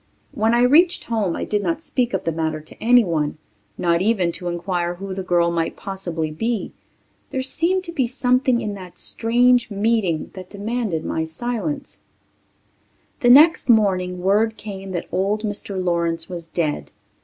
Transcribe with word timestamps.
When 0.31 0.55
I 0.55 0.61
reached 0.63 1.03
home 1.03 1.35
I 1.35 1.45
did 1.45 1.61
not 1.61 1.79
speak 1.79 2.11
of 2.15 2.23
the 2.23 2.31
matter 2.31 2.59
to 2.59 2.83
anyone, 2.83 3.37
not 3.77 4.01
even 4.01 4.31
to 4.31 4.47
inquire 4.47 4.95
who 4.95 5.13
the 5.13 5.21
girl 5.21 5.51
might 5.51 5.75
possibly 5.75 6.31
be. 6.31 6.73
There 7.29 7.43
seemed 7.43 7.83
to 7.83 7.91
be 7.91 8.07
something 8.07 8.61
in 8.61 8.73
that 8.73 8.97
strange 8.97 9.69
meeting 9.69 10.31
that 10.33 10.49
demanded 10.49 11.05
my 11.05 11.25
silence. 11.25 12.01
The 13.19 13.29
next 13.29 13.69
morning 13.69 14.21
word 14.23 14.57
came 14.57 14.89
that 14.93 15.05
old 15.11 15.43
Mr. 15.43 15.77
Lawrence 15.79 16.27
was 16.27 16.47
dead. 16.47 16.89